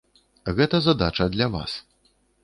[0.59, 1.75] Гэта задача для вас.